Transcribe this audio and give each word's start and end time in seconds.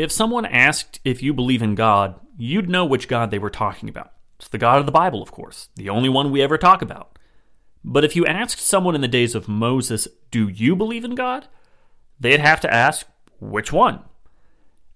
if 0.00 0.10
someone 0.10 0.46
asked 0.46 0.98
if 1.04 1.22
you 1.22 1.34
believe 1.34 1.60
in 1.60 1.74
God, 1.74 2.18
you'd 2.38 2.70
know 2.70 2.86
which 2.86 3.06
God 3.06 3.30
they 3.30 3.38
were 3.38 3.50
talking 3.50 3.88
about. 3.88 4.12
It's 4.38 4.48
the 4.48 4.56
God 4.56 4.80
of 4.80 4.86
the 4.86 4.92
Bible, 4.92 5.22
of 5.22 5.30
course, 5.30 5.68
the 5.76 5.90
only 5.90 6.08
one 6.08 6.30
we 6.30 6.40
ever 6.40 6.56
talk 6.56 6.80
about. 6.80 7.18
But 7.84 8.02
if 8.02 8.16
you 8.16 8.24
asked 8.24 8.60
someone 8.60 8.94
in 8.94 9.02
the 9.02 9.08
days 9.08 9.34
of 9.34 9.46
Moses, 9.46 10.08
Do 10.30 10.48
you 10.48 10.74
believe 10.74 11.04
in 11.04 11.14
God? 11.14 11.48
they'd 12.18 12.40
have 12.40 12.60
to 12.60 12.72
ask, 12.72 13.06
Which 13.40 13.72
one? 13.72 14.00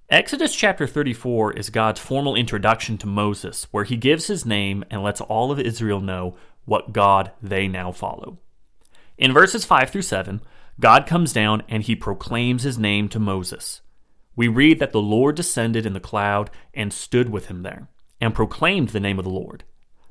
Exodus 0.08 0.54
chapter 0.54 0.86
34 0.86 1.52
is 1.52 1.68
God's 1.68 2.00
formal 2.00 2.34
introduction 2.34 2.96
to 2.98 3.07
Moses, 3.07 3.66
where 3.71 3.84
he 3.84 3.96
gives 3.96 4.29
his 4.29 4.46
name 4.46 4.84
and 4.90 5.02
lets 5.02 5.21
all 5.21 5.52
of 5.52 5.61
Israel 5.61 6.00
know 6.00 6.34
what 6.64 6.94
God 6.94 7.32
they 7.43 7.68
now 7.68 7.93
follow. 7.93 8.39
In 9.18 9.34
verses 9.34 9.66
5 9.66 9.90
through 9.90 10.02
7, 10.02 10.40
God 10.80 11.07
comes 11.07 11.34
down 11.34 11.62
and 11.68 11.82
he 11.82 11.94
proclaims 11.94 12.62
his 12.62 12.79
name 12.79 13.11
to 13.11 13.18
Moses. 13.18 13.82
We 14.36 14.48
read 14.48 14.79
that 14.79 14.93
the 14.93 15.00
Lord 15.00 15.36
descended 15.36 15.86
in 15.86 15.93
the 15.93 16.00
cloud 16.00 16.50
and 16.72 16.92
stood 16.92 17.29
with 17.29 17.46
him 17.46 17.62
there, 17.62 17.88
and 18.20 18.34
proclaimed 18.34 18.90
the 18.90 19.00
name 19.00 19.18
of 19.18 19.25
the 19.25 19.30
Lord. 19.30 19.64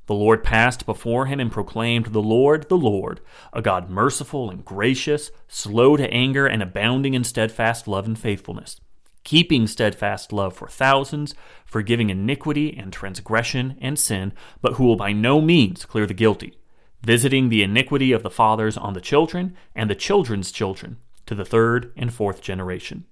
The 0.06 0.14
Lord 0.14 0.44
passed 0.44 0.86
before 0.86 1.28
him 1.28 1.40
and 1.40 1.52
proclaimed, 1.52 2.08
The 2.08 2.22
Lord, 2.22 2.68
the 2.70 2.78
Lord, 2.78 3.22
a 3.54 3.62
God 3.62 3.90
merciful 3.90 4.50
and 4.50 4.66
gracious, 4.66 5.32
slow 5.48 5.96
to 5.96 6.12
anger 6.12 6.46
and 6.46 6.62
abounding 6.62 7.14
in 7.14 7.24
steadfast 7.24 7.88
love 7.88 8.06
and 8.06 8.20
faithfulness 8.20 8.80
keeping 9.24 9.68
steadfast 9.68 10.34
love 10.34 10.56
for 10.56 10.68
thousands, 10.68 11.34
forgiving 11.66 12.10
iniquity 12.10 12.76
and 12.78 12.92
transgression 12.92 13.78
and 13.82 13.98
sin, 13.98 14.34
but 14.62 14.74
who 14.74 14.84
will 14.84 14.96
by 14.96 15.12
no 15.12 15.42
means 15.42 15.86
clear 15.86 16.06
the 16.06 16.14
guilty, 16.14 16.58
visiting 17.02 17.50
the 17.50 17.64
iniquity 17.64 18.12
of 18.12 18.24
the 18.24 18.30
fathers 18.30 18.78
on 18.78 18.94
the 18.94 19.02
children 19.02 19.56
and 19.76 19.90
the 19.90 19.96
children's 19.96 20.52
children 20.52 20.98
to 21.26 21.36
the 21.36 21.46
third 21.46 21.92
and 21.96 22.14
fourth 22.14 22.42
generation. 22.42 23.06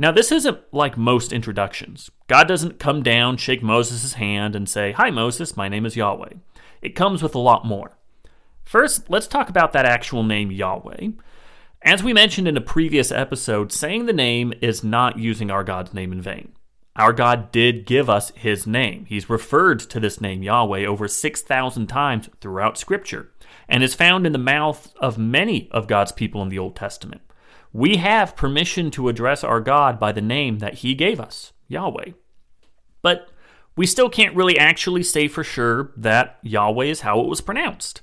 Now, 0.00 0.12
this 0.12 0.30
isn't 0.30 0.58
like 0.72 0.96
most 0.96 1.32
introductions. 1.32 2.08
God 2.28 2.46
doesn't 2.46 2.78
come 2.78 3.02
down, 3.02 3.36
shake 3.36 3.62
Moses' 3.64 4.14
hand, 4.14 4.54
and 4.54 4.68
say, 4.68 4.92
Hi, 4.92 5.10
Moses, 5.10 5.56
my 5.56 5.68
name 5.68 5.84
is 5.84 5.96
Yahweh. 5.96 6.34
It 6.80 6.94
comes 6.94 7.20
with 7.20 7.34
a 7.34 7.40
lot 7.40 7.66
more. 7.66 7.96
First, 8.64 9.10
let's 9.10 9.26
talk 9.26 9.48
about 9.48 9.72
that 9.72 9.86
actual 9.86 10.22
name, 10.22 10.52
Yahweh. 10.52 11.08
As 11.82 12.02
we 12.02 12.12
mentioned 12.12 12.46
in 12.46 12.56
a 12.56 12.60
previous 12.60 13.10
episode, 13.10 13.72
saying 13.72 14.06
the 14.06 14.12
name 14.12 14.52
is 14.60 14.84
not 14.84 15.18
using 15.18 15.50
our 15.50 15.64
God's 15.64 15.92
name 15.92 16.12
in 16.12 16.22
vain. 16.22 16.52
Our 16.94 17.12
God 17.12 17.50
did 17.50 17.86
give 17.86 18.08
us 18.08 18.30
his 18.36 18.66
name. 18.66 19.06
He's 19.06 19.30
referred 19.30 19.80
to 19.80 19.98
this 19.98 20.20
name, 20.20 20.42
Yahweh, 20.42 20.84
over 20.84 21.08
6,000 21.08 21.86
times 21.86 22.28
throughout 22.40 22.78
Scripture 22.78 23.32
and 23.68 23.82
is 23.82 23.94
found 23.94 24.26
in 24.26 24.32
the 24.32 24.38
mouth 24.38 24.92
of 25.00 25.18
many 25.18 25.68
of 25.70 25.86
God's 25.86 26.12
people 26.12 26.42
in 26.42 26.48
the 26.48 26.58
Old 26.58 26.74
Testament. 26.74 27.20
We 27.78 27.98
have 27.98 28.34
permission 28.34 28.90
to 28.90 29.08
address 29.08 29.44
our 29.44 29.60
God 29.60 30.00
by 30.00 30.10
the 30.10 30.20
name 30.20 30.58
that 30.58 30.78
he 30.78 30.96
gave 30.96 31.20
us, 31.20 31.52
Yahweh. 31.68 32.10
But 33.02 33.28
we 33.76 33.86
still 33.86 34.10
can't 34.10 34.34
really 34.34 34.58
actually 34.58 35.04
say 35.04 35.28
for 35.28 35.44
sure 35.44 35.92
that 35.96 36.40
Yahweh 36.42 36.86
is 36.86 37.02
how 37.02 37.20
it 37.20 37.28
was 37.28 37.40
pronounced. 37.40 38.02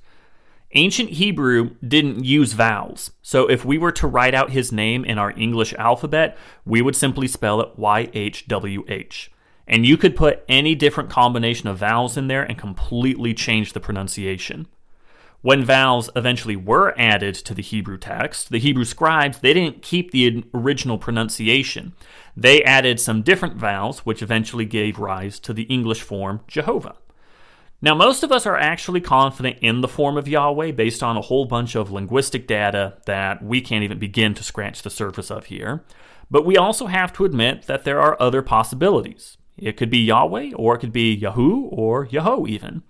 Ancient 0.76 1.09
Hebrew 1.09 1.72
didn't 1.86 2.23
use 2.23 2.54
vowels, 2.54 3.12
so 3.22 3.50
if 3.50 3.66
we 3.66 3.78
were 3.78 3.92
to 3.92 4.08
write 4.08 4.34
out 4.34 4.52
his 4.52 4.72
name 4.72 5.04
in 5.04 5.17
our 5.17 5.32
English 5.32 5.73
alphabet, 5.73 6.38
we 6.64 6.82
would 6.82 6.95
simply 6.95 7.28
spell 7.28 7.60
it 7.60 7.78
YHWH. 7.78 9.28
And 9.67 9.86
you 9.86 9.98
could 9.98 10.16
put 10.16 10.45
any 10.48 10.73
different 10.76 11.10
combination 11.10 11.67
of 11.67 11.80
vowels 11.80 12.16
in 12.16 12.28
there 12.28 12.44
and 12.44 12.58
completely 12.58 13.34
change 13.34 13.73
the 13.73 13.82
pronunciation. 13.82 14.67
When 15.41 15.64
vowels 15.64 16.09
eventually 16.16 16.55
were 16.55 16.94
added 16.97 17.36
to 17.36 17.53
the 17.53 17.61
Hebrew 17.61 17.97
text, 17.97 18.50
the 18.50 18.58
Hebrew 18.59 18.86
scribes 18.86 19.39
they 19.39 19.53
didn't 19.53 19.83
keep 19.83 20.11
the 20.11 20.44
original 20.53 20.97
pronunciation. 20.97 21.94
They 22.36 22.64
added 22.64 23.00
some 23.00 23.22
different 23.22 23.58
vowels 23.58 24.00
which 24.00 24.23
eventually 24.23 24.65
gave 24.65 24.98
rise 24.98 25.39
to 25.42 25.54
the 25.54 25.64
English 25.64 26.02
form 26.02 26.42
Jehovah. 26.48 26.95
Now, 27.82 27.93
most 27.93 28.23
of 28.23 28.32
us 28.32 28.48
are 28.48 28.58
actually 28.58 29.02
confident 29.02 29.60
in 29.61 29.82
the 29.82 29.87
form 29.87 30.17
of 30.17 30.27
Yahweh 30.27 30.71
based 30.71 31.04
on 31.04 31.17
a 31.17 31.21
whole 31.21 31.45
bunch 31.45 31.76
of 31.76 31.92
linguistic 31.92 32.48
data 32.48 32.98
that 33.05 33.43
we 33.43 33.61
can't 33.61 33.83
even 33.83 33.99
begin 33.99 34.33
to 34.33 34.43
scratch 34.43 34.81
the 34.81 34.89
surface 34.89 35.30
of 35.30 35.45
here. 35.45 35.83
But 36.31 36.45
we 36.45 36.58
also 36.58 36.87
have 36.87 37.14
to 37.14 37.26
admit 37.26 37.67
that 37.67 37.83
there 37.83 38.02
are 38.02 38.20
other 38.20 38.42
possibilities. 38.42 39.37
It 39.58 39.77
could 39.77 39.89
be 39.89 39.99
Yahweh, 39.99 40.54
or 40.55 40.76
it 40.76 40.80
could 40.80 40.93
be 40.93 41.14
Yahoo, 41.14 41.65
or 41.65 42.05
Yahoo, 42.05 42.48
even. 42.48 42.81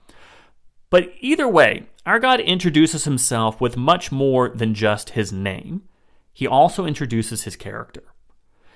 But 0.96 1.12
either 1.20 1.46
way, 1.46 1.88
our 2.06 2.20
God 2.20 2.40
introduces 2.40 3.04
himself 3.04 3.60
with 3.60 3.76
much 3.76 4.14
more 4.14 4.48
than 4.48 4.74
just 4.74 5.10
his 5.10 5.34
name. 5.34 5.82
He 6.32 6.48
also 6.48 6.86
introduces 6.86 7.44
his 7.44 7.58
character. 7.58 8.04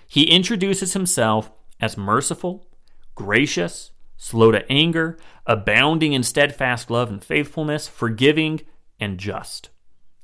He 0.06 0.30
introduces 0.30 0.92
himself 0.92 1.50
as 1.80 1.96
merciful, 1.96 2.68
gracious, 3.16 3.92
slow 4.18 4.52
to 4.52 4.70
anger, 4.70 5.18
abounding 5.46 6.12
in 6.12 6.24
steadfast 6.24 6.92
love 6.92 7.10
and 7.10 7.24
faithfulness, 7.24 7.88
forgiving, 7.88 8.64
and 9.00 9.18
just. 9.18 9.70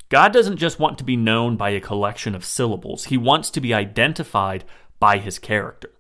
God 0.09 0.33
doesn't 0.33 0.57
just 0.57 0.81
want 0.81 0.97
to 0.97 1.05
be 1.05 1.15
known 1.15 1.55
by 1.55 1.69
a 1.69 1.79
collection 1.79 2.35
of 2.35 2.43
syllables, 2.43 3.05
He 3.05 3.15
wants 3.15 3.49
to 3.51 3.61
be 3.61 3.73
identified 3.73 4.65
by 4.99 5.17
His 5.17 5.39
character. 5.39 5.91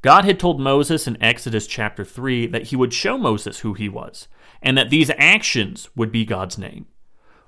God 0.00 0.24
had 0.24 0.38
told 0.38 0.60
Moses 0.60 1.08
in 1.08 1.20
Exodus 1.20 1.66
chapter 1.66 2.04
3 2.04 2.46
that 2.48 2.68
He 2.68 2.76
would 2.76 2.92
show 2.92 3.18
Moses 3.18 3.60
who 3.60 3.74
He 3.74 3.88
was, 3.88 4.28
and 4.62 4.78
that 4.78 4.90
these 4.90 5.10
actions 5.18 5.88
would 5.96 6.12
be 6.12 6.24
God's 6.24 6.56
name. 6.56 6.86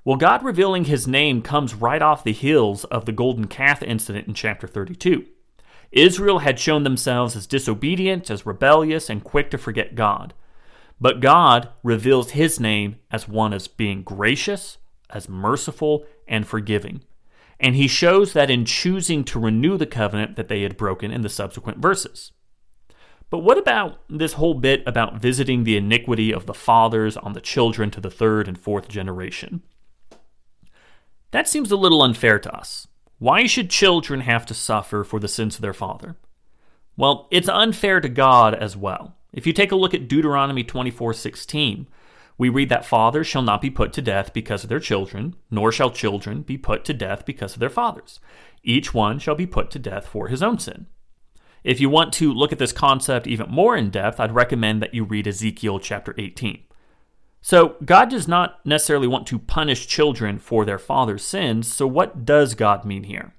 Well, 0.05 0.17
God 0.17 0.43
revealing 0.43 0.87
His 0.87 1.07
name 1.07 1.43
comes 1.43 1.75
right 1.75 2.03
off 2.03 2.25
the 2.25 2.33
heels 2.33 2.85
of 2.85 3.05
the 3.05 3.13
golden 3.13 3.47
calf 3.47 3.83
incident 3.83 4.27
in 4.27 4.35
chapter 4.35 4.67
32. 4.67 5.27
Israel 5.93 6.41
had 6.41 6.59
shown 6.59 6.83
themselves 6.83 7.37
as 7.37 7.47
disobedient, 7.47 8.31
as 8.31 8.47
rebellious, 8.47 9.09
and 9.09 9.23
quick 9.23 9.51
to 9.51 9.59
forget 9.59 9.95
God. 9.95 10.35
But 11.01 11.21
God 11.21 11.69
reveals 11.83 12.33
his 12.33 12.59
name 12.59 12.97
as 13.11 13.29
one 13.29 13.53
as 13.53 13.69
being 13.69 14.03
gracious, 14.03 14.79
as 15.09 15.29
merciful, 15.29 16.05
and 16.27 16.47
forgiving. 16.47 17.03
And 17.59 17.75
he 17.77 17.89
shows 17.89 18.33
that 18.33 18.51
in 18.51 18.65
choosing 18.65 19.25
to 19.25 19.39
renew 19.39 19.77
the 19.77 19.87
covenant 19.87 20.37
that 20.37 20.49
they 20.49 20.63
had 20.63 20.77
broken 20.77 21.11
in 21.11 21.23
the 21.23 21.29
subsequent 21.29 21.79
verses. 21.79 22.33
But 23.31 23.39
what 23.39 23.59
about 23.59 24.01
this 24.09 24.35
whole 24.35 24.55
bit 24.55 24.83
about 24.87 25.21
visiting 25.21 25.63
the 25.63 25.77
iniquity 25.77 26.35
of 26.35 26.47
the 26.47 26.55
fathers 26.55 27.17
on 27.17 27.33
the 27.33 27.41
children 27.41 27.91
to 27.93 28.01
the 28.01 28.11
third 28.11 28.49
and 28.49 28.59
fourth 28.59 28.89
generation? 28.89 29.63
That 31.31 31.49
seems 31.49 31.71
a 31.71 31.77
little 31.77 32.03
unfair 32.03 32.41
to 32.41 32.53
us. 32.53 32.89
Why 33.19 33.47
should 33.47 33.71
children 33.71 34.23
have 34.23 34.45
to 34.47 34.55
suffer 34.55 35.05
for 35.05 35.21
the 35.21 35.29
sins 35.29 35.55
of 35.55 35.61
their 35.61 35.73
father? 35.73 36.17
Well, 36.97 37.29
it's 37.31 37.49
unfair 37.49 38.01
to 38.01 38.09
God 38.09 38.55
as 38.55 38.77
well. 38.77 39.15
If 39.33 39.47
you 39.47 39.53
take 39.53 39.71
a 39.71 39.77
look 39.77 39.95
at 39.95 40.09
Deuteronomy 40.09 40.65
24:16, 40.65 41.87
we 42.37 42.49
read 42.49 42.69
that 42.71 42.85
fathers 42.85 43.27
shall 43.27 43.43
not 43.43 43.61
be 43.61 43.71
put 43.71 43.93
to 43.93 44.03
death 44.03 44.33
because 44.33 44.65
of 44.65 44.69
their 44.69 44.81
children, 44.81 45.37
nor 45.51 45.71
shall 45.71 45.91
children 45.91 46.43
be 46.43 46.59
put 46.59 46.85
to 46.87 46.95
death 46.95 47.25
because 47.25 47.53
of 47.53 47.61
their 47.61 47.71
fathers. 47.71 48.19
Each 48.65 48.93
one 48.93 49.19
shall 49.19 49.37
be 49.37 49.47
put 49.47 49.71
to 49.71 49.79
death 49.79 50.07
for 50.07 50.29
his 50.29 50.43
own 50.43 50.59
sin. 50.59 50.87
If 51.63 51.81
you 51.81 51.89
want 51.89 52.13
to 52.15 52.33
look 52.33 52.53
at 52.53 52.59
this 52.59 52.73
concept 52.73 53.27
even 53.27 53.51
more 53.51 53.77
in 53.77 53.91
depth, 53.91 54.19
I'd 54.19 54.35
recommend 54.35 54.83
that 54.83 54.95
you 54.95 55.05
read 55.05 55.27
Ezekiel 55.27 55.79
chapter 55.79 56.15
18. 56.17 56.63
So, 57.43 57.77
God 57.85 58.11
does 58.11 58.29
not 58.29 58.65
necessarily 58.67 59.07
want 59.07 59.27
to 59.29 59.39
punish 59.39 59.87
children 59.87 60.39
for 60.39 60.65
their 60.65 60.79
father's 60.79 61.25
sins, 61.25 61.73
so 61.73 61.87
what 61.87 62.25
does 62.27 62.55
God 62.55 62.85
mean 62.85 63.05
here? 63.05 63.35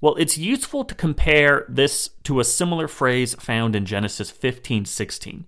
Well, 0.00 0.16
it's 0.16 0.36
useful 0.36 0.84
to 0.84 0.94
compare 0.94 1.64
this 1.68 2.10
to 2.24 2.40
a 2.40 2.44
similar 2.44 2.88
phrase 2.88 3.34
found 3.36 3.74
in 3.74 3.86
Genesis 3.86 4.30
15:16. 4.30 5.46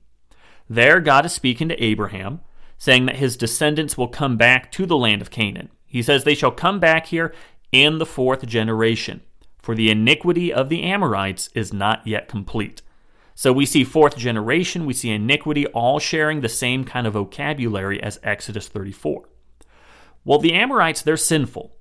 There 0.69 1.01
God 1.01 1.27
is 1.27 1.33
speaking 1.33 1.69
to 1.69 1.83
Abraham, 1.83 2.41
saying 2.79 3.07
that 3.07 3.17
his 3.17 3.37
descendants 3.37 3.99
will 3.99 4.09
come 4.09 4.37
back 4.37 4.73
to 4.73 4.87
the 4.87 4.97
land 4.97 5.21
of 5.21 5.31
Canaan. 5.31 5.71
He 5.85 6.03
says 6.03 6.25
they 6.25 6.35
shall 6.35 6.51
come 6.51 6.81
back 6.81 7.07
here 7.07 7.35
in 7.73 7.99
the 7.99 8.07
fourth 8.07 8.47
generation, 8.47 9.23
for 9.67 9.75
the 9.75 9.91
iniquity 9.91 10.53
of 10.53 10.69
the 10.69 10.85
Amorites 10.85 11.51
is 11.53 11.73
not 11.73 12.07
yet 12.07 12.29
complete. 12.29 12.83
So 13.35 13.53
we 13.53 13.67
see 13.67 13.83
fourth 13.83 14.17
generation, 14.17 14.87
we 14.87 14.93
see 14.93 15.11
iniquity, 15.11 15.67
all 15.67 15.99
sharing 15.99 16.41
the 16.41 16.49
same 16.49 16.85
kind 16.85 17.05
of 17.05 17.15
vocabulary 17.15 18.01
as 18.01 18.21
Exodus 18.23 18.69
34. 18.69 19.29
Well, 20.25 20.39
the 20.39 20.53
Amorites, 20.53 21.03
they're 21.03 21.17
sinful. 21.17 21.75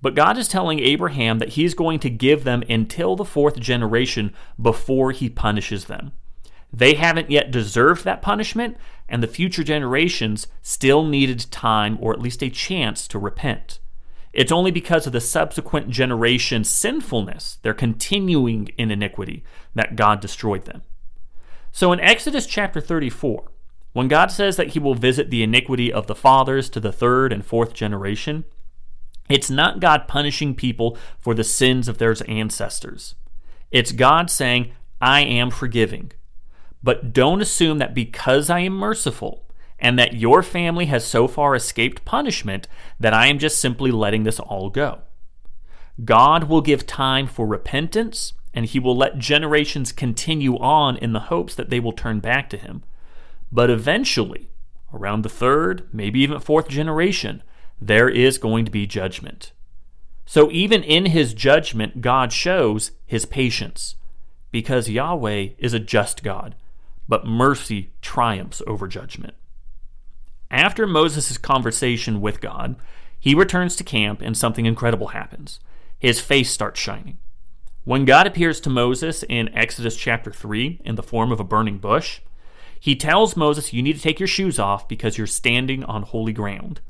But 0.00 0.14
God 0.14 0.38
is 0.38 0.46
telling 0.46 0.78
Abraham 0.78 1.40
that 1.40 1.54
he's 1.54 1.74
going 1.74 1.98
to 1.98 2.10
give 2.10 2.44
them 2.44 2.62
until 2.68 3.16
the 3.16 3.24
fourth 3.24 3.58
generation 3.58 4.32
before 4.60 5.10
he 5.10 5.28
punishes 5.28 5.86
them. 5.86 6.12
They 6.72 6.94
haven't 6.94 7.28
yet 7.28 7.50
deserved 7.50 8.04
that 8.04 8.22
punishment, 8.22 8.76
and 9.08 9.20
the 9.20 9.26
future 9.26 9.64
generations 9.64 10.46
still 10.62 11.04
needed 11.04 11.50
time 11.50 11.98
or 12.00 12.12
at 12.12 12.22
least 12.22 12.44
a 12.44 12.50
chance 12.50 13.08
to 13.08 13.18
repent. 13.18 13.80
It's 14.32 14.52
only 14.52 14.70
because 14.70 15.06
of 15.06 15.12
the 15.12 15.20
subsequent 15.20 15.90
generation's 15.90 16.70
sinfulness, 16.70 17.58
their 17.62 17.74
continuing 17.74 18.68
in 18.78 18.90
iniquity, 18.90 19.44
that 19.74 19.96
God 19.96 20.20
destroyed 20.20 20.64
them. 20.64 20.82
So 21.70 21.92
in 21.92 22.00
Exodus 22.00 22.46
chapter 22.46 22.80
34, 22.80 23.50
when 23.92 24.08
God 24.08 24.30
says 24.30 24.56
that 24.56 24.68
he 24.68 24.78
will 24.78 24.94
visit 24.94 25.30
the 25.30 25.42
iniquity 25.42 25.92
of 25.92 26.06
the 26.06 26.14
fathers 26.14 26.70
to 26.70 26.80
the 26.80 26.92
third 26.92 27.32
and 27.32 27.44
fourth 27.44 27.74
generation, 27.74 28.44
it's 29.28 29.50
not 29.50 29.80
God 29.80 30.08
punishing 30.08 30.54
people 30.54 30.96
for 31.20 31.34
the 31.34 31.44
sins 31.44 31.88
of 31.88 31.98
their 31.98 32.14
ancestors. 32.26 33.14
It's 33.70 33.92
God 33.92 34.30
saying, 34.30 34.72
I 35.00 35.20
am 35.22 35.50
forgiving. 35.50 36.12
But 36.82 37.12
don't 37.12 37.42
assume 37.42 37.78
that 37.78 37.94
because 37.94 38.50
I 38.50 38.60
am 38.60 38.72
merciful 38.72 39.46
and 39.82 39.98
that 39.98 40.14
your 40.14 40.44
family 40.44 40.86
has 40.86 41.04
so 41.04 41.26
far 41.26 41.56
escaped 41.56 42.04
punishment, 42.04 42.68
that 43.00 43.12
I 43.12 43.26
am 43.26 43.40
just 43.40 43.60
simply 43.60 43.90
letting 43.90 44.22
this 44.22 44.38
all 44.38 44.70
go. 44.70 45.00
God 46.04 46.44
will 46.44 46.60
give 46.60 46.86
time 46.86 47.26
for 47.26 47.46
repentance, 47.46 48.32
and 48.54 48.64
He 48.64 48.78
will 48.78 48.96
let 48.96 49.18
generations 49.18 49.90
continue 49.90 50.56
on 50.58 50.96
in 50.96 51.12
the 51.12 51.20
hopes 51.20 51.56
that 51.56 51.68
they 51.68 51.80
will 51.80 51.92
turn 51.92 52.20
back 52.20 52.48
to 52.50 52.56
Him. 52.56 52.84
But 53.50 53.70
eventually, 53.70 54.48
around 54.94 55.22
the 55.22 55.28
third, 55.28 55.88
maybe 55.92 56.20
even 56.20 56.38
fourth 56.38 56.68
generation, 56.68 57.42
there 57.80 58.08
is 58.08 58.38
going 58.38 58.64
to 58.64 58.70
be 58.70 58.86
judgment. 58.86 59.50
So 60.24 60.48
even 60.52 60.84
in 60.84 61.06
His 61.06 61.34
judgment, 61.34 62.00
God 62.00 62.32
shows 62.32 62.92
His 63.04 63.26
patience, 63.26 63.96
because 64.52 64.88
Yahweh 64.88 65.48
is 65.58 65.74
a 65.74 65.80
just 65.80 66.22
God, 66.22 66.54
but 67.08 67.26
mercy 67.26 67.90
triumphs 68.00 68.62
over 68.68 68.86
judgment. 68.86 69.34
After 70.52 70.86
Moses' 70.86 71.38
conversation 71.38 72.20
with 72.20 72.42
God, 72.42 72.76
he 73.18 73.34
returns 73.34 73.74
to 73.76 73.84
camp 73.84 74.20
and 74.20 74.36
something 74.36 74.66
incredible 74.66 75.08
happens. 75.08 75.60
His 75.98 76.20
face 76.20 76.50
starts 76.50 76.78
shining. 76.78 77.16
When 77.84 78.04
God 78.04 78.26
appears 78.26 78.60
to 78.60 78.70
Moses 78.70 79.24
in 79.28 79.52
Exodus 79.56 79.96
chapter 79.96 80.30
3 80.30 80.82
in 80.84 80.96
the 80.96 81.02
form 81.02 81.32
of 81.32 81.40
a 81.40 81.44
burning 81.44 81.78
bush, 81.78 82.20
he 82.78 82.94
tells 82.94 83.34
Moses, 83.34 83.72
You 83.72 83.82
need 83.82 83.96
to 83.96 84.02
take 84.02 84.20
your 84.20 84.26
shoes 84.26 84.58
off 84.58 84.86
because 84.88 85.16
you're 85.16 85.26
standing 85.26 85.84
on 85.84 86.02
holy 86.02 86.34
ground. 86.34 86.82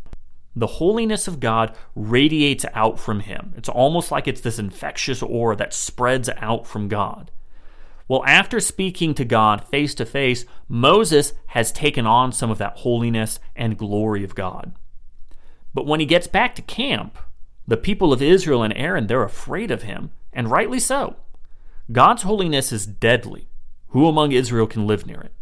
The 0.56 0.66
holiness 0.66 1.28
of 1.28 1.38
God 1.38 1.76
radiates 1.94 2.66
out 2.74 2.98
from 2.98 3.20
him. 3.20 3.54
It's 3.56 3.68
almost 3.68 4.10
like 4.10 4.26
it's 4.26 4.40
this 4.40 4.58
infectious 4.58 5.22
aura 5.22 5.54
that 5.56 5.72
spreads 5.72 6.28
out 6.38 6.66
from 6.66 6.88
God. 6.88 7.30
Well, 8.12 8.26
after 8.26 8.60
speaking 8.60 9.14
to 9.14 9.24
God 9.24 9.64
face 9.64 9.94
to 9.94 10.04
face, 10.04 10.44
Moses 10.68 11.32
has 11.46 11.72
taken 11.72 12.06
on 12.06 12.30
some 12.30 12.50
of 12.50 12.58
that 12.58 12.76
holiness 12.76 13.40
and 13.56 13.78
glory 13.78 14.22
of 14.22 14.34
God. 14.34 14.74
But 15.72 15.86
when 15.86 15.98
he 15.98 16.04
gets 16.04 16.26
back 16.26 16.54
to 16.56 16.60
camp, 16.60 17.16
the 17.66 17.78
people 17.78 18.12
of 18.12 18.20
Israel 18.20 18.62
and 18.62 18.76
Aaron, 18.76 19.06
they're 19.06 19.22
afraid 19.22 19.70
of 19.70 19.84
him, 19.84 20.10
and 20.30 20.50
rightly 20.50 20.78
so. 20.78 21.16
God's 21.90 22.24
holiness 22.24 22.70
is 22.70 22.84
deadly. 22.84 23.48
Who 23.88 24.06
among 24.06 24.32
Israel 24.32 24.66
can 24.66 24.86
live 24.86 25.06
near 25.06 25.22
it? 25.22 25.32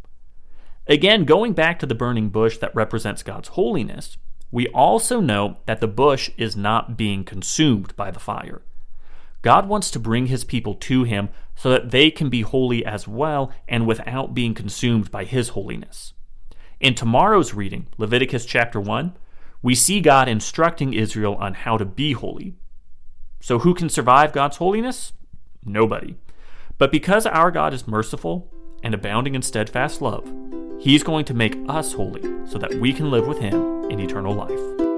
Again, 0.87 1.25
going 1.25 1.55
back 1.55 1.81
to 1.81 1.87
the 1.87 1.96
burning 1.96 2.28
bush 2.28 2.58
that 2.58 2.72
represents 2.76 3.25
God's 3.25 3.49
holiness, 3.49 4.17
we 4.52 4.69
also 4.69 5.20
know 5.20 5.58
that 5.67 5.81
the 5.81 5.88
bush 5.88 6.31
is 6.37 6.55
not 6.55 6.96
being 6.96 7.25
consumed 7.25 7.96
by 7.96 8.12
the 8.12 8.20
fire. 8.20 8.62
God 9.42 9.69
wants 9.69 9.90
to 9.92 9.98
bring 9.98 10.26
his 10.26 10.44
people 10.44 10.75
to 10.75 11.04
him 11.04 11.31
so 11.54 11.70
that 11.70 11.90
they 11.90 12.10
can 12.10 12.28
be 12.28 12.42
holy 12.42 12.84
as 12.84 13.08
well 13.08 13.50
and 13.69 13.87
without 13.87 14.34
being 14.34 14.54
consumed 14.54 15.10
by 15.10 15.25
his 15.25 15.50
holiness. 15.50 16.12
In 16.81 16.94
tomorrow's 16.94 17.54
reading, 17.54 17.87
Leviticus 17.98 18.46
chapter 18.46 18.81
1, 18.81 19.16
we 19.62 19.75
see 19.75 20.00
God 20.00 20.28
instructing 20.28 20.94
Israel 20.94 21.34
on 21.37 21.54
how 21.54 21.76
to 21.76 21.84
be 21.84 22.12
holy. 22.12 22.56
So, 23.40 23.60
who 23.60 23.75
can 23.75 23.88
survive 23.88 24.32
God's 24.32 24.56
holiness? 24.56 25.12
Nobody. 25.64 26.16
But 26.78 26.93
because 26.93 27.26
our 27.26 27.50
God 27.50 27.75
is 27.75 27.86
merciful 27.86 28.50
and 28.82 28.94
abounding 28.94 29.34
in 29.34 29.43
steadfast 29.43 30.00
love, 30.00 30.31
He's 30.78 31.02
going 31.02 31.26
to 31.26 31.34
make 31.34 31.58
us 31.69 31.93
holy 31.93 32.22
so 32.46 32.58
that 32.58 32.75
we 32.75 32.94
can 32.94 33.10
live 33.10 33.26
with 33.26 33.38
Him 33.38 33.84
in 33.90 34.00
eternal 34.00 34.34
life. 34.34 34.89